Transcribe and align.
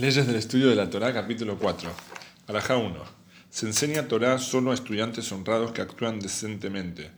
Leyes 0.00 0.28
del 0.28 0.36
estudio 0.36 0.68
de 0.68 0.76
la 0.76 0.88
Torá, 0.88 1.12
capítulo 1.12 1.58
4. 1.58 1.90
Alajá 2.46 2.76
1. 2.76 2.94
Se 3.50 3.66
enseña 3.66 4.06
Torá 4.06 4.38
solo 4.38 4.70
a 4.70 4.74
estudiantes 4.74 5.32
honrados 5.32 5.72
que 5.72 5.82
actúan 5.82 6.20
decentemente, 6.20 7.10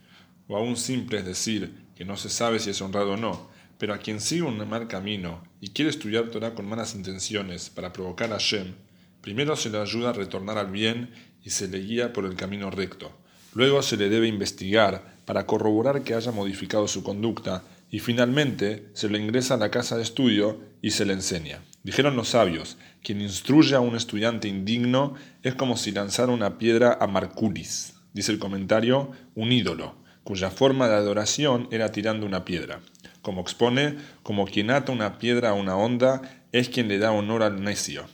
o 0.49 0.57
a 0.57 0.63
un 0.63 0.79
simple, 0.79 1.19
es 1.19 1.27
decir, 1.27 1.75
que 1.95 2.07
no 2.07 2.17
se 2.17 2.31
sabe 2.31 2.59
si 2.59 2.71
es 2.71 2.81
honrado 2.81 3.13
o 3.13 3.17
no, 3.19 3.51
pero 3.77 3.93
a 3.93 3.99
quien 3.99 4.19
sigue 4.19 4.45
un 4.45 4.67
mal 4.67 4.89
camino 4.89 5.45
y 5.61 5.69
quiere 5.69 5.91
estudiar 5.91 6.31
Torá 6.31 6.55
con 6.55 6.67
malas 6.67 6.95
intenciones 6.95 7.69
para 7.69 7.93
provocar 7.93 8.33
a 8.33 8.39
Shem, 8.39 8.73
primero 9.21 9.57
se 9.57 9.69
le 9.69 9.79
ayuda 9.79 10.09
a 10.09 10.15
retornar 10.15 10.57
al 10.57 10.71
bien 10.71 11.11
y 11.45 11.51
se 11.51 11.69
le 11.69 11.81
guía 11.81 12.15
por 12.15 12.25
el 12.25 12.35
camino 12.35 12.71
recto. 12.71 13.13
Luego 13.53 13.83
se 13.83 13.99
le 13.99 14.09
debe 14.09 14.27
investigar 14.27 15.17
para 15.27 15.45
corroborar 15.45 16.03
que 16.03 16.15
haya 16.15 16.33
modificado 16.33 16.89
su 16.89 17.03
conducta 17.03 17.63
y 17.91 17.99
finalmente 17.99 18.89
se 18.95 19.11
le 19.11 19.19
ingresa 19.19 19.55
a 19.55 19.59
la 19.59 19.71
casa 19.71 19.99
de 19.99 20.03
estudio 20.03 20.59
y 20.81 20.93
se 20.93 21.05
le 21.05 21.13
enseña. 21.13 21.61
Dijeron 21.83 22.15
los 22.15 22.29
sabios, 22.29 22.77
quien 23.03 23.23
instruye 23.23 23.75
a 23.75 23.81
un 23.81 23.97
estudiante 23.97 24.49
indigno 24.49 25.15
es 25.43 25.55
como 25.55 25.79
si 25.79 25.93
lanzara 25.93 26.31
una 26.31 26.59
piedra 26.59 26.99
a 27.01 27.07
Marculis, 27.07 27.95
dice 28.13 28.33
el 28.33 28.39
comentario, 28.39 29.13
un 29.35 29.51
ídolo, 29.51 29.97
cuya 30.23 30.51
forma 30.51 30.89
de 30.89 30.97
adoración 30.97 31.69
era 31.71 31.91
tirando 31.91 32.27
una 32.27 32.45
piedra. 32.45 32.81
Como 33.23 33.41
expone, 33.41 33.97
como 34.23 34.47
quien 34.47 34.71
ata 34.71 34.93
una 34.93 35.19
piedra 35.19 35.51
a 35.51 35.55
una 35.55 35.75
onda 35.77 36.21
es 36.53 36.69
quien 36.69 36.89
le 36.89 36.99
da 36.99 37.13
honor 37.13 37.43
al 37.43 37.63
necio. 37.63 38.05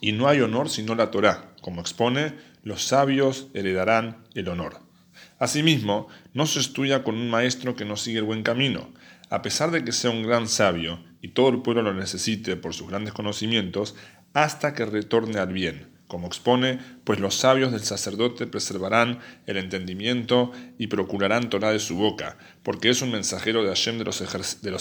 Y 0.00 0.12
no 0.12 0.26
hay 0.26 0.40
honor 0.40 0.68
sino 0.68 0.96
la 0.96 1.12
Torá. 1.12 1.54
Como 1.60 1.80
expone, 1.80 2.34
los 2.64 2.82
sabios 2.82 3.46
heredarán 3.54 4.24
el 4.34 4.48
honor. 4.48 4.80
Asimismo, 5.38 6.08
no 6.34 6.46
se 6.46 6.58
estudia 6.58 7.04
con 7.04 7.14
un 7.14 7.30
maestro 7.30 7.76
que 7.76 7.84
no 7.84 7.96
sigue 7.96 8.18
el 8.18 8.24
buen 8.24 8.42
camino. 8.42 8.90
A 9.30 9.42
pesar 9.42 9.70
de 9.70 9.84
que 9.84 9.92
sea 9.92 10.10
un 10.10 10.22
gran 10.22 10.48
sabio 10.48 10.98
y 11.22 11.28
todo 11.28 11.48
el 11.48 11.62
pueblo 11.62 11.82
lo 11.82 11.94
necesite 11.94 12.56
por 12.56 12.74
sus 12.74 12.88
grandes 12.88 13.14
conocimientos, 13.14 13.94
hasta 14.34 14.74
que 14.74 14.84
retorne 14.84 15.38
al 15.38 15.52
bien. 15.52 15.92
Como 16.12 16.26
expone, 16.26 16.78
pues 17.04 17.20
los 17.20 17.36
sabios 17.36 17.72
del 17.72 17.84
sacerdote 17.84 18.46
preservarán 18.46 19.20
el 19.46 19.56
entendimiento 19.56 20.52
y 20.76 20.88
procurarán 20.88 21.48
Torah 21.48 21.72
de 21.72 21.78
su 21.78 21.96
boca, 21.96 22.36
porque 22.62 22.90
es 22.90 23.00
un 23.00 23.12
mensajero 23.12 23.62
de 23.62 23.68
Hashem 23.68 23.96
de 23.96 24.04
los, 24.04 24.20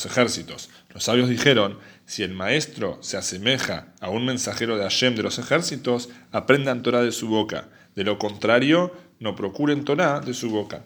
ejércitos. 0.06 0.70
Los 0.94 1.06
sabios 1.06 1.30
dijeron, 1.30 1.78
si 2.06 2.24
el 2.24 2.34
maestro 2.34 2.98
se 3.02 3.16
asemeja 3.16 3.94
a 4.02 4.10
un 4.10 4.26
mensajero 4.26 4.76
de 4.76 4.84
Hashem 4.84 5.16
de 5.16 5.24
los 5.24 5.40
ejércitos, 5.40 6.10
aprendan 6.34 6.84
Torah 6.84 7.02
de 7.02 7.14
su 7.14 7.30
boca. 7.30 7.70
De 7.96 8.04
lo 8.04 8.18
contrario, 8.20 8.94
no 9.22 9.34
procuren 9.34 9.86
Torah 9.86 10.20
de 10.20 10.34
su 10.34 10.50
boca. 10.50 10.84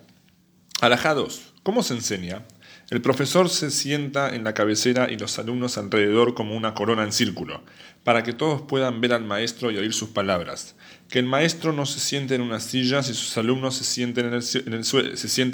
Alajados, 0.82 1.54
¿cómo 1.64 1.84
se 1.84 1.94
enseña? 1.94 2.44
El 2.90 3.02
profesor 3.02 3.50
se 3.50 3.72
sienta 3.72 4.36
en 4.36 4.44
la 4.44 4.54
cabecera 4.54 5.10
y 5.10 5.18
los 5.18 5.40
alumnos 5.40 5.78
alrededor 5.78 6.34
como 6.36 6.56
una 6.56 6.74
corona 6.74 7.04
en 7.04 7.14
círculo, 7.14 7.64
para 8.04 8.24
que 8.24 8.34
todos 8.34 8.62
puedan 8.62 9.00
ver 9.00 9.14
al 9.14 9.24
maestro 9.24 9.72
y 9.72 9.78
oír 9.78 9.94
sus 9.94 10.10
palabras. 10.10 10.76
Que 11.10 11.20
el 11.20 11.26
maestro 11.26 11.72
no 11.72 11.86
se 11.86 12.02
siente 12.02 12.36
en 12.36 12.42
una 12.42 12.60
silla 12.60 13.02
si 13.04 13.14
sus 13.14 13.38
alumnos 13.38 13.76
se, 13.78 13.86
sientan 13.86 14.26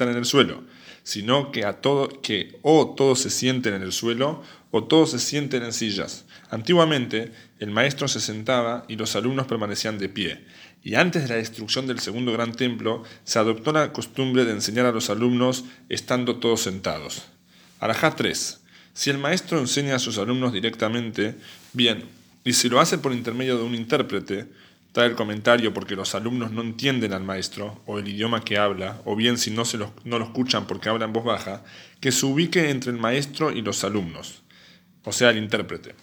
en 0.09 0.17
el 0.17 0.25
suelo, 0.25 0.63
sino 1.03 1.51
que, 1.51 1.65
a 1.65 1.81
todo, 1.81 2.09
que 2.21 2.59
o 2.63 2.95
todos 2.97 3.19
se 3.19 3.29
sienten 3.29 3.75
en 3.75 3.83
el 3.83 3.91
suelo 3.91 4.41
o 4.71 4.85
todos 4.85 5.11
se 5.11 5.19
sienten 5.19 5.63
en 5.63 5.71
sillas. 5.71 6.25
Antiguamente, 6.49 7.31
el 7.59 7.69
maestro 7.69 8.07
se 8.07 8.19
sentaba 8.19 8.85
y 8.87 8.95
los 8.95 9.15
alumnos 9.15 9.45
permanecían 9.45 9.99
de 9.99 10.09
pie, 10.09 10.45
y 10.83 10.95
antes 10.95 11.23
de 11.23 11.29
la 11.29 11.35
destrucción 11.35 11.85
del 11.87 11.99
segundo 11.99 12.31
gran 12.33 12.53
templo, 12.53 13.03
se 13.23 13.39
adoptó 13.39 13.71
la 13.71 13.93
costumbre 13.93 14.45
de 14.45 14.51
enseñar 14.51 14.85
a 14.85 14.91
los 14.91 15.09
alumnos 15.09 15.65
estando 15.89 16.37
todos 16.37 16.61
sentados. 16.61 17.23
Arajá 17.79 18.15
3. 18.15 18.61
Si 18.93 19.09
el 19.09 19.17
maestro 19.17 19.59
enseña 19.59 19.95
a 19.95 19.99
sus 19.99 20.17
alumnos 20.17 20.53
directamente, 20.53 21.35
bien, 21.73 22.05
y 22.43 22.53
si 22.53 22.67
lo 22.67 22.79
hace 22.79 22.97
por 22.97 23.13
intermedio 23.13 23.57
de 23.57 23.63
un 23.63 23.75
intérprete, 23.75 24.47
trae 24.91 25.07
el 25.07 25.15
comentario 25.15 25.73
porque 25.73 25.95
los 25.95 26.15
alumnos 26.15 26.51
no 26.51 26.61
entienden 26.61 27.13
al 27.13 27.23
maestro 27.23 27.81
o 27.85 27.99
el 27.99 28.07
idioma 28.07 28.43
que 28.43 28.57
habla, 28.57 29.01
o 29.05 29.15
bien 29.15 29.37
si 29.37 29.51
no, 29.51 29.63
se 29.65 29.77
lo, 29.77 29.93
no 30.03 30.19
lo 30.19 30.25
escuchan 30.25 30.67
porque 30.67 30.89
habla 30.89 31.05
en 31.05 31.13
voz 31.13 31.23
baja, 31.23 31.63
que 31.99 32.11
se 32.11 32.25
ubique 32.25 32.69
entre 32.69 32.91
el 32.91 32.97
maestro 32.97 33.51
y 33.51 33.61
los 33.61 33.83
alumnos, 33.83 34.41
o 35.03 35.11
sea, 35.11 35.29
el 35.29 35.37
intérprete. 35.37 35.95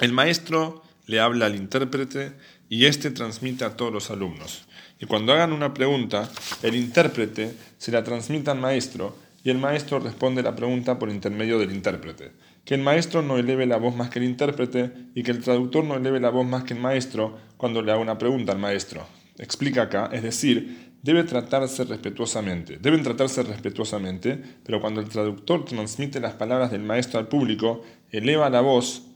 El 0.00 0.12
maestro 0.12 0.82
le 1.08 1.18
habla 1.18 1.46
al 1.46 1.56
intérprete 1.56 2.32
y 2.68 2.84
éste 2.84 3.10
transmite 3.10 3.64
a 3.64 3.76
todos 3.76 3.92
los 3.92 4.10
alumnos. 4.10 4.68
Y 5.00 5.06
cuando 5.06 5.32
hagan 5.32 5.52
una 5.52 5.74
pregunta, 5.74 6.30
el 6.62 6.76
intérprete 6.76 7.54
se 7.78 7.90
la 7.90 8.04
transmite 8.04 8.50
al 8.50 8.58
maestro 8.58 9.16
y 9.42 9.50
el 9.50 9.58
maestro 9.58 9.98
responde 9.98 10.42
la 10.42 10.54
pregunta 10.54 10.98
por 10.98 11.08
intermedio 11.08 11.58
del 11.58 11.72
intérprete. 11.72 12.32
Que 12.64 12.74
el 12.74 12.82
maestro 12.82 13.22
no 13.22 13.38
eleve 13.38 13.64
la 13.66 13.78
voz 13.78 13.96
más 13.96 14.10
que 14.10 14.18
el 14.18 14.26
intérprete 14.26 14.92
y 15.14 15.22
que 15.22 15.30
el 15.30 15.42
traductor 15.42 15.82
no 15.84 15.94
eleve 15.94 16.20
la 16.20 16.30
voz 16.30 16.46
más 16.46 16.64
que 16.64 16.74
el 16.74 16.80
maestro 16.80 17.38
cuando 17.56 17.80
le 17.80 17.90
haga 17.90 18.02
una 18.02 18.18
pregunta 18.18 18.52
al 18.52 18.58
maestro. 18.58 19.06
Explica 19.38 19.82
acá, 19.82 20.10
es 20.12 20.22
decir, 20.22 20.92
debe 21.02 21.24
tratarse 21.24 21.84
respetuosamente. 21.84 22.76
Deben 22.76 23.02
tratarse 23.02 23.42
respetuosamente, 23.44 24.38
pero 24.62 24.80
cuando 24.80 25.00
el 25.00 25.08
traductor 25.08 25.64
transmite 25.64 26.20
las 26.20 26.34
palabras 26.34 26.70
del 26.70 26.82
maestro 26.82 27.18
al 27.18 27.28
público, 27.28 27.82
eleva 28.10 28.50
la 28.50 28.60
voz 28.60 29.07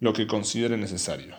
lo 0.00 0.12
que 0.12 0.26
considere 0.26 0.76
necesario. 0.76 1.34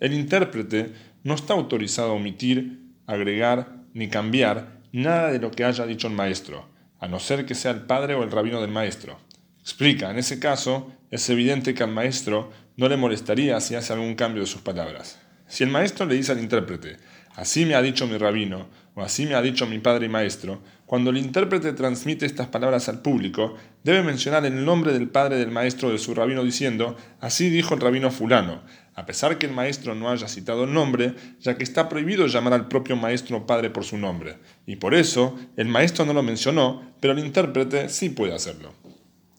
El 0.00 0.14
intérprete 0.14 0.92
no 1.24 1.34
está 1.34 1.54
autorizado 1.54 2.10
a 2.10 2.14
omitir, 2.14 2.92
agregar 3.06 3.84
ni 3.94 4.08
cambiar 4.08 4.80
nada 4.92 5.32
de 5.32 5.38
lo 5.38 5.50
que 5.50 5.64
haya 5.64 5.86
dicho 5.86 6.06
el 6.06 6.14
maestro, 6.14 6.68
a 7.00 7.08
no 7.08 7.18
ser 7.18 7.46
que 7.46 7.54
sea 7.54 7.72
el 7.72 7.82
padre 7.82 8.14
o 8.14 8.22
el 8.22 8.30
rabino 8.30 8.60
del 8.60 8.70
maestro. 8.70 9.18
Explica, 9.60 10.10
en 10.10 10.18
ese 10.18 10.38
caso, 10.38 10.92
es 11.10 11.28
evidente 11.28 11.74
que 11.74 11.82
al 11.82 11.92
maestro 11.92 12.50
no 12.76 12.88
le 12.88 12.96
molestaría 12.96 13.60
si 13.60 13.74
hace 13.74 13.92
algún 13.92 14.14
cambio 14.14 14.42
de 14.42 14.48
sus 14.48 14.62
palabras. 14.62 15.18
Si 15.46 15.64
el 15.64 15.70
maestro 15.70 16.06
le 16.06 16.14
dice 16.14 16.32
al 16.32 16.40
intérprete, 16.40 16.96
así 17.38 17.64
me 17.64 17.76
ha 17.76 17.82
dicho 17.82 18.08
mi 18.08 18.18
rabino, 18.18 18.66
o 18.96 19.02
así 19.02 19.24
me 19.24 19.36
ha 19.36 19.42
dicho 19.42 19.64
mi 19.64 19.78
padre 19.78 20.06
y 20.06 20.08
maestro, 20.08 20.60
cuando 20.86 21.10
el 21.10 21.18
intérprete 21.18 21.72
transmite 21.72 22.26
estas 22.26 22.48
palabras 22.48 22.88
al 22.88 23.00
público, 23.00 23.54
debe 23.84 24.02
mencionar 24.02 24.44
el 24.44 24.64
nombre 24.64 24.92
del 24.92 25.08
padre 25.08 25.36
del 25.36 25.52
maestro 25.52 25.90
de 25.90 25.98
su 25.98 26.14
rabino 26.14 26.42
diciendo, 26.42 26.96
así 27.20 27.48
dijo 27.48 27.74
el 27.74 27.80
rabino 27.80 28.10
fulano, 28.10 28.62
a 28.96 29.06
pesar 29.06 29.38
que 29.38 29.46
el 29.46 29.52
maestro 29.52 29.94
no 29.94 30.10
haya 30.10 30.26
citado 30.26 30.64
el 30.64 30.74
nombre, 30.74 31.14
ya 31.40 31.56
que 31.56 31.62
está 31.62 31.88
prohibido 31.88 32.26
llamar 32.26 32.54
al 32.54 32.66
propio 32.66 32.96
maestro 32.96 33.46
padre 33.46 33.70
por 33.70 33.84
su 33.84 33.98
nombre, 33.98 34.38
y 34.66 34.74
por 34.74 34.92
eso 34.92 35.38
el 35.56 35.68
maestro 35.68 36.04
no 36.04 36.14
lo 36.14 36.24
mencionó, 36.24 36.82
pero 36.98 37.12
el 37.12 37.20
intérprete 37.20 37.88
sí 37.88 38.08
puede 38.08 38.34
hacerlo. 38.34 38.74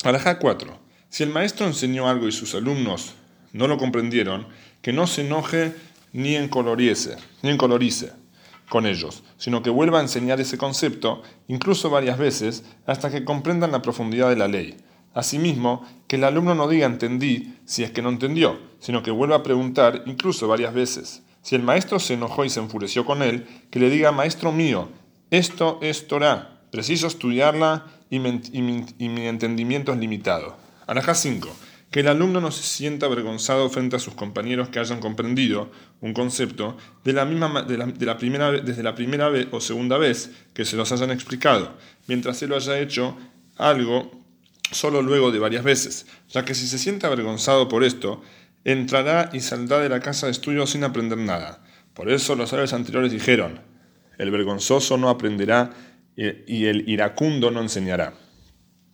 Alajá 0.05 0.39
4. 0.39 0.79
Si 1.09 1.23
el 1.23 1.31
maestro 1.31 1.67
enseñó 1.67 2.07
algo 2.07 2.29
y 2.29 2.31
sus 2.31 2.55
alumnos 2.55 3.15
no 3.51 3.67
lo 3.67 3.77
comprendieron, 3.77 4.47
que 4.81 4.93
no 4.93 5.07
se 5.07 5.21
enoje 5.21 5.73
ni 6.13 6.35
encolorice, 6.35 7.17
ni 7.41 7.49
encolorice 7.49 8.13
con 8.69 8.85
ellos, 8.85 9.23
sino 9.37 9.63
que 9.63 9.69
vuelva 9.69 9.99
a 9.99 10.03
enseñar 10.03 10.39
ese 10.39 10.57
concepto, 10.57 11.23
incluso 11.47 11.89
varias 11.89 12.17
veces, 12.17 12.63
hasta 12.85 13.09
que 13.09 13.23
comprendan 13.23 13.71
la 13.71 13.81
profundidad 13.81 14.29
de 14.29 14.35
la 14.35 14.47
ley 14.47 14.77
Asimismo, 15.13 15.85
que 16.07 16.17
el 16.17 16.23
alumno 16.23 16.53
no 16.55 16.67
diga 16.67 16.85
entendí 16.85 17.55
si 17.65 17.83
es 17.83 17.91
que 17.91 18.01
no 18.01 18.09
entendió, 18.09 18.59
sino 18.79 19.01
que 19.01 19.11
vuelva 19.11 19.37
a 19.37 19.43
preguntar 19.43 20.03
incluso 20.05 20.47
varias 20.47 20.73
veces. 20.73 21.23
Si 21.41 21.55
el 21.55 21.63
maestro 21.63 21.99
se 21.99 22.13
enojó 22.13 22.45
y 22.45 22.49
se 22.49 22.59
enfureció 22.59 23.05
con 23.05 23.23
él, 23.23 23.47
que 23.71 23.79
le 23.79 23.89
diga, 23.89 24.11
maestro 24.11 24.51
mío, 24.51 24.89
esto 25.31 25.79
es 25.81 26.07
Torah, 26.07 26.61
preciso 26.71 27.07
estudiarla 27.07 27.87
y 28.09 28.19
mi, 28.19 29.27
entendimiento 29.27 29.93
es 29.93 29.99
limitado. 29.99 30.57
Alajá 30.85 31.15
5. 31.15 31.49
Que 31.91 32.01
el 32.01 32.07
alumno 32.07 32.39
no 32.39 32.51
se 32.51 32.63
sienta 32.63 33.07
avergonzado 33.07 33.69
frente 33.69 33.95
a 33.95 33.99
sus 33.99 34.13
compañeros 34.13 34.69
que 34.69 34.79
hayan 34.79 34.99
comprendido 34.99 35.71
un 36.01 36.13
concepto 36.13 36.77
de 37.03 37.13
la 37.13 37.25
misma, 37.25 37.63
de 37.63 37.77
la, 38.05 38.17
primera, 38.17 38.51
desde 38.51 38.83
la 38.83 38.93
primera 38.93 39.29
vez 39.29 39.47
o 39.51 39.59
segunda 39.59 39.97
vez 39.97 40.31
que 40.53 40.65
se 40.65 40.75
los 40.75 40.91
hayan 40.91 41.11
explicado, 41.11 41.77
mientras 42.07 42.41
él 42.43 42.49
lo 42.49 42.57
haya 42.57 42.79
hecho 42.79 43.17
algo 43.57 44.11
solo 44.71 45.01
luego 45.01 45.31
de 45.31 45.39
varias 45.39 45.63
veces, 45.63 46.05
ya 46.29 46.45
que 46.45 46.53
si 46.53 46.67
se 46.67 46.77
siente 46.77 47.07
avergonzado 47.07 47.67
por 47.67 47.83
esto, 47.83 48.21
entrará 48.63 49.29
y 49.33 49.39
saldrá 49.39 49.79
de 49.79 49.89
la 49.89 49.99
casa 49.99 50.27
de 50.27 50.31
estudio 50.31 50.67
sin 50.67 50.83
aprender 50.83 51.17
nada. 51.17 51.63
Por 51.93 52.11
eso 52.11 52.35
los 52.35 52.51
sabios 52.51 52.73
anteriores 52.73 53.11
dijeron, 53.11 53.61
el 54.17 54.31
vergonzoso 54.31 54.97
no 54.97 55.09
aprenderá 55.09 55.71
y 56.15 56.65
el 56.65 56.87
iracundo 56.87 57.49
no 57.51 57.61
enseñará. 57.61 58.13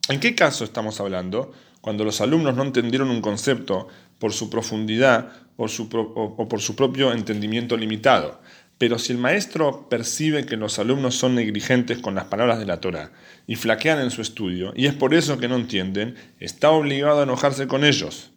¿En 0.07 0.19
qué 0.19 0.35
caso 0.35 0.63
estamos 0.63 0.99
hablando? 0.99 1.51
Cuando 1.81 2.03
los 2.03 2.21
alumnos 2.21 2.55
no 2.55 2.63
entendieron 2.63 3.09
un 3.09 3.21
concepto 3.21 3.87
por 4.19 4.33
su 4.33 4.51
profundidad 4.51 5.31
o, 5.57 6.47
por 6.47 6.61
su 6.61 6.75
propio 6.75 7.11
entendimiento 7.11 7.75
limitado, 7.75 8.39
pero 8.77 8.99
si 8.99 9.13
el 9.13 9.17
maestro 9.17 9.89
percibe 9.89 10.45
que 10.45 10.57
los 10.57 10.77
alumnos 10.77 11.15
son 11.15 11.33
negligentes 11.33 11.99
con 11.99 12.13
las 12.13 12.25
palabras 12.25 12.59
de 12.59 12.65
la 12.65 12.81
Torah 12.81 13.11
y 13.47 13.55
flaquean 13.55 13.99
en 13.99 14.11
su 14.11 14.21
estudio, 14.21 14.73
y 14.75 14.85
es 14.85 14.93
por 14.93 15.13
eso 15.13 15.37
que 15.37 15.47
no 15.47 15.55
entienden, 15.55 16.15
está 16.39 16.69
obligado 16.69 17.21
a 17.21 17.23
enojarse 17.23 17.67
con 17.67 17.83
ellos, 17.83 18.31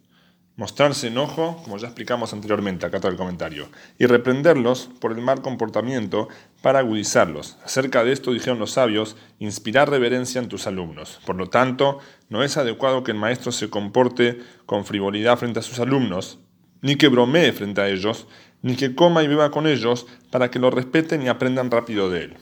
mostrarse 0.59 1.07
enojo, 1.07 1.61
como 1.63 1.77
ya 1.77 1.87
explicamos 1.87 2.33
anteriormente, 2.33 2.85
acá 2.85 2.97
está 2.97 3.07
el 3.07 3.15
comentario, 3.15 3.69
y 3.97 4.07
reprenderlos 4.07 4.89
por 4.99 5.13
el 5.13 5.21
mal 5.21 5.41
comportamiento 5.41 6.27
para 6.61 6.79
agudizarlos. 6.79 7.57
Acerca 7.63 8.03
de 8.03 8.11
esto 8.11 8.33
dijeron 8.33 8.59
los 8.59 8.71
sabios, 8.71 9.15
inspirar 9.39 9.89
reverencia 9.89 10.41
en 10.41 10.49
tus 10.49 10.67
alumnos. 10.67 11.21
Por 11.25 11.37
lo 11.37 11.47
tanto, 11.47 11.99
no 12.27 12.43
es 12.43 12.57
adecuado 12.57 13.05
que 13.05 13.11
el 13.11 13.17
maestro 13.17 13.53
se 13.53 13.69
comporte 13.69 14.39
con 14.65 14.83
frivolidad 14.83 15.37
frente 15.37 15.59
a 15.59 15.63
sus 15.63 15.79
alumnos, 15.79 16.39
ni 16.81 16.97
que 16.97 17.07
bromee 17.07 17.53
frente 17.53 17.79
a 17.79 17.87
ellos, 17.87 18.27
ni 18.61 18.75
que 18.75 18.93
coma 18.95 19.23
y 19.23 19.29
beba 19.29 19.51
con 19.51 19.65
ellos, 19.65 20.07
para 20.29 20.51
que 20.51 20.59
lo 20.59 20.71
respeten 20.71 21.21
y 21.21 21.29
aprendan 21.29 21.71
rápido 21.71 22.09
de 22.09 22.23
él. 22.25 22.37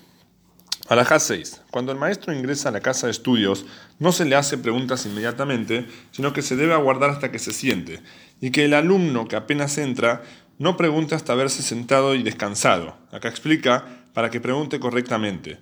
Alajá 0.89 1.19
6. 1.19 1.63
Cuando 1.69 1.91
el 1.91 1.97
maestro 1.97 2.33
ingresa 2.33 2.69
a 2.69 2.71
la 2.71 2.79
casa 2.79 3.07
de 3.07 3.11
estudios, 3.11 3.65
no 3.99 4.13
se 4.13 4.23
le 4.23 4.35
hace 4.35 4.57
preguntas 4.57 5.05
inmediatamente, 5.05 5.85
sino 6.11 6.31
que 6.31 6.41
se 6.41 6.55
debe 6.55 6.73
aguardar 6.73 7.09
hasta 7.09 7.29
que 7.31 7.39
se 7.39 7.51
siente, 7.51 8.01
y 8.39 8.51
que 8.51 8.65
el 8.65 8.73
alumno 8.73 9.27
que 9.27 9.35
apenas 9.35 9.77
entra 9.77 10.23
no 10.59 10.77
pregunte 10.77 11.13
hasta 11.13 11.33
haberse 11.33 11.61
sentado 11.61 12.15
y 12.15 12.23
descansado. 12.23 12.97
Acá 13.11 13.27
explica 13.27 13.85
para 14.13 14.29
que 14.29 14.39
pregunte 14.39 14.79
correctamente. 14.79 15.59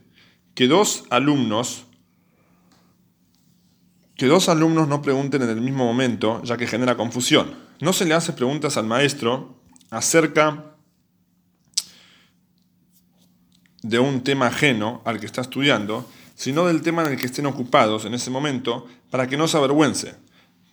Que 0.54 0.68
dos 0.68 1.06
alumnos 1.10 1.86
que 4.16 4.28
dos 4.28 4.48
alumnos 4.48 4.88
no 4.88 5.02
pregunten 5.02 5.42
en 5.42 5.50
el 5.50 5.60
mismo 5.60 5.86
momento, 5.86 6.42
ya 6.44 6.56
que 6.56 6.68
genera 6.68 6.96
confusión. 6.96 7.54
No 7.82 7.92
se 7.92 8.06
le 8.06 8.14
hace 8.14 8.32
preguntas 8.32 8.78
al 8.78 8.86
maestro 8.86 9.60
acerca 9.90 10.75
de 13.86 14.00
un 14.00 14.24
tema 14.24 14.48
ajeno 14.48 15.02
al 15.06 15.20
que 15.20 15.28
está 15.28 15.42
estudiando, 15.42 16.10
sino 16.34 16.66
del 16.66 16.82
tema 16.82 17.04
en 17.04 17.12
el 17.12 17.18
que 17.20 17.28
estén 17.28 17.46
ocupados 17.46 18.06
en 18.06 18.16
ese 18.16 18.32
momento, 18.32 18.88
para 19.12 19.28
que 19.28 19.38
no 19.38 19.48
se 19.48 19.58
avergüence, 19.58 20.16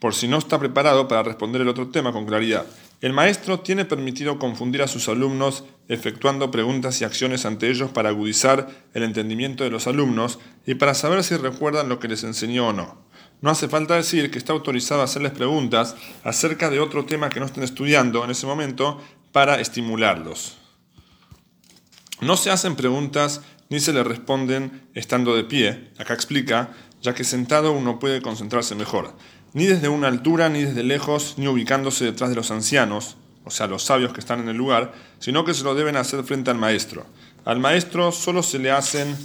por 0.01 0.15
si 0.15 0.29
no 0.29 0.39
está 0.39 0.59
preparado 0.59 1.09
para 1.09 1.23
responder 1.23 1.61
el 1.61 1.69
otro 1.69 1.89
tema 1.89 2.11
con 2.13 2.25
claridad. 2.25 2.65
El 3.03 3.13
maestro 3.13 3.61
tiene 3.61 3.85
permitido 3.85 4.39
confundir 4.39 4.81
a 4.81 4.89
sus 4.89 5.09
alumnos 5.09 5.65
efectuando 5.89 6.51
preguntas 6.51 7.01
y 7.01 7.05
acciones 7.05 7.45
ante 7.45 7.69
ellos 7.69 7.91
para 7.91 8.09
agudizar 8.09 8.69
el 8.95 9.03
entendimiento 9.03 9.63
de 9.63 9.71
los 9.71 9.87
alumnos 9.87 10.39
y 10.67 10.77
para 10.77 10.95
saber 10.95 11.23
si 11.23 11.37
recuerdan 11.37 11.91
lo 11.91 11.99
que 11.99 12.09
les 12.09 12.25
enseñó 12.25 12.69
o 12.69 12.73
no. 12.73 12.97
No 13.43 13.51
hace 13.51 13.69
falta 13.69 13.97
decir 13.97 14.31
que 14.31 14.39
está 14.39 14.55
autorizado 14.55 15.03
a 15.03 15.05
hacerles 15.05 15.33
preguntas 15.33 15.97
acerca 16.25 16.71
de 16.71 16.81
otro 16.81 17.05
tema 17.05 17.29
que 17.29 17.41
no 17.41 17.47
estén 17.47 17.65
estudiando 17.65 18.25
en 18.25 18.31
ese 18.31 18.47
momento 18.47 19.03
para 19.33 19.61
estimularlos. 19.61 20.62
No 22.23 22.37
se 22.37 22.53
hacen 22.53 22.77
preguntas 22.77 23.41
ni 23.69 23.81
se 23.81 23.93
le 23.93 24.05
responden 24.05 24.87
estando 24.95 25.35
de 25.35 25.43
pie, 25.43 25.91
acá 25.99 26.15
explica, 26.15 26.71
ya 27.01 27.15
que 27.15 27.25
sentado 27.25 27.73
uno 27.73 27.99
puede 27.99 28.23
concentrarse 28.23 28.77
mejor, 28.77 29.17
ni 29.55 29.67
desde 29.67 29.89
una 29.89 30.07
altura, 30.07 30.49
ni 30.49 30.63
desde 30.63 30.85
lejos, 30.85 31.35
ni 31.37 31.49
ubicándose 31.49 32.05
detrás 32.05 32.31
de 32.31 32.37
los 32.37 32.53
ancianos, 32.53 33.17
o 33.45 33.51
sea, 33.51 33.67
los 33.67 33.83
sabios 33.83 34.13
que 34.13 34.21
están 34.21 34.39
en 34.39 34.49
el 34.49 34.57
lugar, 34.57 34.93
sino 35.19 35.45
que 35.45 35.53
se 35.53 35.65
lo 35.65 35.75
deben 35.75 35.97
hacer 35.97 36.23
frente 36.23 36.53
al 36.53 36.59
maestro. 36.59 37.07
Al 37.45 37.59
maestro 37.59 38.13
solo 38.13 38.45
se 38.45 38.61
le 38.61 38.71
hacen 38.71 39.17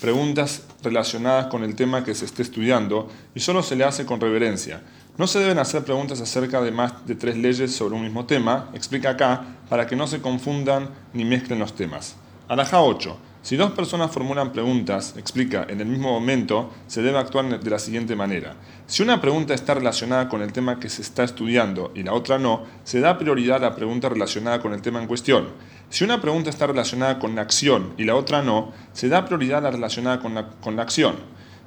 preguntas 0.00 0.62
relacionadas 0.82 1.48
con 1.48 1.62
el 1.62 1.74
tema 1.74 2.04
que 2.04 2.14
se 2.14 2.24
esté 2.24 2.40
estudiando 2.40 3.10
y 3.34 3.40
solo 3.40 3.62
se 3.62 3.76
le 3.76 3.84
hace 3.84 4.06
con 4.06 4.18
reverencia. 4.18 4.82
No 5.20 5.26
se 5.26 5.38
deben 5.38 5.58
hacer 5.58 5.84
preguntas 5.84 6.18
acerca 6.22 6.62
de 6.62 6.70
más 6.70 7.06
de 7.06 7.14
tres 7.14 7.36
leyes 7.36 7.76
sobre 7.76 7.94
un 7.94 8.00
mismo 8.00 8.24
tema, 8.24 8.70
explica 8.72 9.10
acá, 9.10 9.44
para 9.68 9.86
que 9.86 9.94
no 9.94 10.06
se 10.06 10.22
confundan 10.22 10.88
ni 11.12 11.26
mezclen 11.26 11.58
los 11.58 11.76
temas. 11.76 12.16
Alajá 12.48 12.80
8. 12.80 13.18
Si 13.42 13.56
dos 13.56 13.72
personas 13.72 14.10
formulan 14.10 14.50
preguntas, 14.50 15.12
explica, 15.18 15.66
en 15.68 15.82
el 15.82 15.88
mismo 15.88 16.10
momento, 16.10 16.72
se 16.86 17.02
debe 17.02 17.18
actuar 17.18 17.60
de 17.60 17.70
la 17.70 17.78
siguiente 17.78 18.16
manera. 18.16 18.54
Si 18.86 19.02
una 19.02 19.20
pregunta 19.20 19.52
está 19.52 19.74
relacionada 19.74 20.26
con 20.26 20.40
el 20.40 20.54
tema 20.54 20.80
que 20.80 20.88
se 20.88 21.02
está 21.02 21.22
estudiando 21.22 21.92
y 21.94 22.02
la 22.02 22.14
otra 22.14 22.38
no, 22.38 22.64
se 22.84 23.00
da 23.00 23.18
prioridad 23.18 23.58
a 23.58 23.68
la 23.68 23.76
pregunta 23.76 24.08
relacionada 24.08 24.62
con 24.62 24.72
el 24.72 24.80
tema 24.80 25.02
en 25.02 25.06
cuestión. 25.06 25.48
Si 25.90 26.02
una 26.02 26.22
pregunta 26.22 26.48
está 26.48 26.66
relacionada 26.66 27.18
con 27.18 27.34
la 27.34 27.42
acción 27.42 27.92
y 27.98 28.04
la 28.04 28.14
otra 28.14 28.40
no, 28.40 28.72
se 28.94 29.10
da 29.10 29.26
prioridad 29.26 29.58
a 29.58 29.62
la 29.64 29.70
relacionada 29.72 30.18
con 30.18 30.34
la, 30.34 30.48
con 30.48 30.76
la 30.76 30.82
acción. 30.82 31.16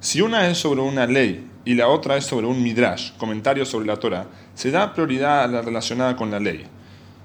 Si 0.04 0.20
una 0.20 0.50
es 0.50 0.58
sobre 0.58 0.82
una 0.82 1.08
ley 1.08 1.50
y 1.64 1.76
la 1.76 1.88
otra 1.88 2.18
es 2.18 2.26
sobre 2.26 2.46
un 2.46 2.62
midrash, 2.62 3.14
comentario 3.14 3.66
sobre 3.66 3.88
la 3.88 3.96
Torah, 3.96 4.28
se 4.54 4.70
da 4.70 4.94
prioridad 4.94 5.46
a 5.46 5.48
la 5.48 5.62
relacionada 5.62 6.18
con 6.18 6.30
la 6.30 6.42
ley. 6.42 6.66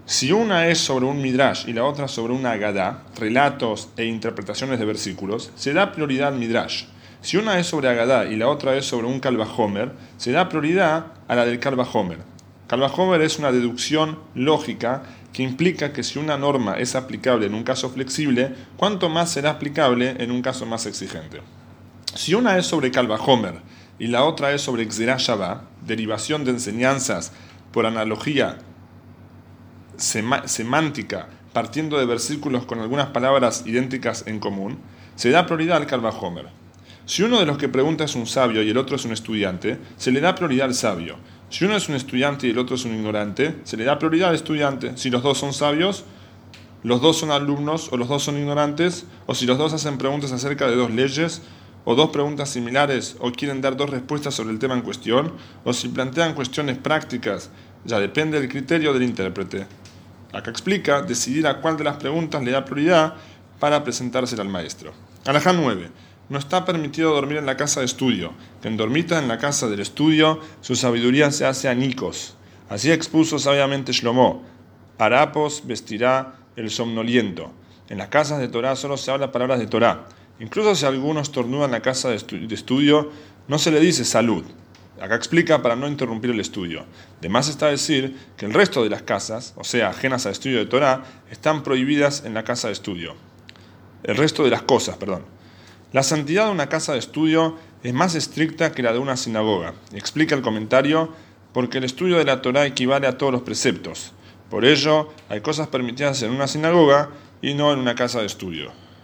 Si 0.06 0.30
una 0.30 0.68
es 0.68 0.78
sobre 0.78 1.04
un 1.06 1.20
midrash 1.20 1.66
y 1.66 1.72
la 1.72 1.82
otra 1.82 2.06
sobre 2.06 2.34
una 2.34 2.52
agadá, 2.52 3.02
relatos 3.16 3.88
e 3.96 4.04
interpretaciones 4.04 4.78
de 4.78 4.84
versículos, 4.84 5.50
se 5.56 5.72
da 5.72 5.90
prioridad 5.90 6.28
al 6.28 6.38
midrash. 6.38 6.84
Si 7.20 7.36
una 7.36 7.58
es 7.58 7.66
sobre 7.66 7.88
agadá 7.88 8.26
y 8.26 8.36
la 8.36 8.46
otra 8.46 8.76
es 8.76 8.86
sobre 8.86 9.08
un 9.08 9.18
kalvahomer, 9.18 9.90
se 10.16 10.30
da 10.30 10.48
prioridad 10.48 11.06
a 11.26 11.34
la 11.34 11.46
del 11.46 11.58
kalvahomer. 11.58 12.18
Kalvahomer 12.68 13.22
es 13.22 13.40
una 13.40 13.50
deducción 13.50 14.20
lógica 14.36 15.02
que 15.32 15.42
implica 15.42 15.92
que 15.92 16.04
si 16.04 16.20
una 16.20 16.38
norma 16.38 16.78
es 16.78 16.94
aplicable 16.94 17.46
en 17.46 17.54
un 17.54 17.64
caso 17.64 17.90
flexible, 17.90 18.54
cuánto 18.76 19.08
más 19.08 19.32
será 19.32 19.50
aplicable 19.50 20.14
en 20.20 20.30
un 20.30 20.42
caso 20.42 20.64
más 20.64 20.86
exigente. 20.86 21.40
Si 22.14 22.34
una 22.34 22.56
es 22.58 22.66
sobre 22.66 22.90
kalvahomer 22.90 23.60
y 23.98 24.06
la 24.06 24.24
otra 24.24 24.52
es 24.52 24.62
sobre 24.62 24.90
Xerá 24.90 25.62
derivación 25.86 26.44
de 26.44 26.52
enseñanzas 26.52 27.32
por 27.72 27.86
analogía 27.86 28.58
semántica 29.96 31.28
partiendo 31.52 31.98
de 31.98 32.06
versículos 32.06 32.64
con 32.66 32.78
algunas 32.78 33.08
palabras 33.08 33.64
idénticas 33.66 34.24
en 34.26 34.38
común, 34.38 34.78
se 35.16 35.30
da 35.30 35.46
prioridad 35.46 35.78
al 35.78 35.86
Calva 35.86 36.10
Homer. 36.10 36.46
Si 37.04 37.22
uno 37.22 37.40
de 37.40 37.46
los 37.46 37.58
que 37.58 37.68
pregunta 37.68 38.04
es 38.04 38.14
un 38.14 38.26
sabio 38.26 38.62
y 38.62 38.70
el 38.70 38.76
otro 38.76 38.96
es 38.96 39.04
un 39.04 39.12
estudiante, 39.12 39.78
se 39.96 40.12
le 40.12 40.20
da 40.20 40.34
prioridad 40.34 40.66
al 40.66 40.74
sabio. 40.74 41.16
Si 41.50 41.64
uno 41.64 41.74
es 41.74 41.88
un 41.88 41.96
estudiante 41.96 42.46
y 42.46 42.50
el 42.50 42.58
otro 42.58 42.76
es 42.76 42.84
un 42.84 42.94
ignorante, 42.94 43.56
se 43.64 43.76
le 43.76 43.84
da 43.84 43.98
prioridad 43.98 44.28
al 44.28 44.34
estudiante. 44.34 44.96
Si 44.96 45.10
los 45.10 45.22
dos 45.22 45.38
son 45.38 45.52
sabios, 45.52 46.04
los 46.84 47.00
dos 47.00 47.18
son 47.18 47.30
alumnos 47.30 47.88
o 47.92 47.96
los 47.96 48.08
dos 48.08 48.22
son 48.22 48.36
ignorantes, 48.36 49.06
o 49.26 49.34
si 49.34 49.46
los 49.46 49.58
dos 49.58 49.72
hacen 49.72 49.98
preguntas 49.98 50.30
acerca 50.30 50.68
de 50.68 50.76
dos 50.76 50.90
leyes, 50.90 51.42
o 51.88 51.94
dos 51.94 52.10
preguntas 52.10 52.50
similares, 52.50 53.16
o 53.18 53.32
quieren 53.32 53.62
dar 53.62 53.74
dos 53.74 53.88
respuestas 53.88 54.34
sobre 54.34 54.52
el 54.52 54.58
tema 54.58 54.74
en 54.74 54.82
cuestión, 54.82 55.32
o 55.64 55.72
si 55.72 55.88
plantean 55.88 56.34
cuestiones 56.34 56.76
prácticas, 56.76 57.48
ya 57.82 57.98
depende 57.98 58.38
del 58.38 58.50
criterio 58.50 58.92
del 58.92 59.04
intérprete. 59.04 59.66
Acá 60.34 60.50
explica 60.50 61.00
decidir 61.00 61.46
a 61.46 61.62
cuál 61.62 61.78
de 61.78 61.84
las 61.84 61.96
preguntas 61.96 62.44
le 62.44 62.50
da 62.50 62.66
prioridad 62.66 63.14
para 63.58 63.82
presentársela 63.84 64.42
al 64.42 64.50
maestro. 64.50 64.92
Alajá 65.24 65.54
9. 65.54 65.88
No 66.28 66.38
está 66.38 66.66
permitido 66.66 67.14
dormir 67.14 67.38
en 67.38 67.46
la 67.46 67.56
casa 67.56 67.80
de 67.80 67.86
estudio. 67.86 68.34
Quien 68.60 68.76
dormita 68.76 69.18
en 69.18 69.26
la 69.26 69.38
casa 69.38 69.66
del 69.66 69.80
estudio, 69.80 70.40
su 70.60 70.76
sabiduría 70.76 71.30
se 71.30 71.46
hace 71.46 71.70
anicos. 71.70 72.36
Así 72.68 72.92
expuso 72.92 73.38
sabiamente 73.38 73.92
Shlomo. 73.92 74.42
Harapos 74.98 75.62
vestirá 75.64 76.34
el 76.54 76.68
somnoliento. 76.68 77.50
En 77.88 77.96
las 77.96 78.08
casas 78.08 78.40
de 78.40 78.48
Torah 78.48 78.76
solo 78.76 78.98
se 78.98 79.10
habla 79.10 79.32
palabras 79.32 79.58
de 79.58 79.68
Torah. 79.68 80.04
Incluso 80.40 80.74
si 80.74 80.86
alguno 80.86 81.20
estornuda 81.20 81.64
en 81.64 81.72
la 81.72 81.82
casa 81.82 82.10
de 82.10 82.16
estudio, 82.16 83.10
no 83.48 83.58
se 83.58 83.70
le 83.70 83.80
dice 83.80 84.04
salud, 84.04 84.44
Acá 85.00 85.14
explica 85.14 85.62
para 85.62 85.76
no 85.76 85.86
interrumpir 85.86 86.30
el 86.30 86.40
estudio. 86.40 86.84
De 87.20 87.28
más 87.28 87.48
está 87.48 87.68
decir 87.68 88.16
que 88.36 88.46
el 88.46 88.54
resto 88.54 88.82
de 88.82 88.90
las 88.90 89.02
casas, 89.02 89.54
o 89.56 89.62
sea, 89.62 89.90
ajenas 89.90 90.26
al 90.26 90.32
estudio 90.32 90.58
de 90.58 90.66
Torah, 90.66 91.04
están 91.30 91.62
prohibidas 91.62 92.24
en 92.24 92.34
la 92.34 92.42
casa 92.42 92.66
de 92.66 92.72
estudio. 92.72 93.14
El 94.02 94.16
resto 94.16 94.42
de 94.42 94.50
las 94.50 94.62
cosas, 94.62 94.96
perdón. 94.96 95.24
La 95.92 96.02
santidad 96.02 96.46
de 96.46 96.50
una 96.50 96.68
casa 96.68 96.92
de 96.92 96.98
estudio 96.98 97.56
es 97.84 97.94
más 97.94 98.16
estricta 98.16 98.72
que 98.72 98.82
la 98.82 98.92
de 98.92 98.98
una 98.98 99.16
sinagoga. 99.16 99.74
Explica 99.92 100.34
el 100.34 100.42
comentario 100.42 101.12
porque 101.52 101.78
el 101.78 101.84
estudio 101.84 102.18
de 102.18 102.24
la 102.24 102.42
Torah 102.42 102.66
equivale 102.66 103.06
a 103.06 103.16
todos 103.16 103.32
los 103.32 103.42
preceptos. 103.42 104.12
Por 104.50 104.64
ello, 104.64 105.12
hay 105.28 105.40
cosas 105.42 105.68
permitidas 105.68 106.22
en 106.22 106.32
una 106.32 106.48
sinagoga 106.48 107.10
y 107.40 107.54
no 107.54 107.72
en 107.72 107.78
una 107.78 107.94
casa 107.94 108.20
de 108.20 108.26
estudio. 108.26 108.72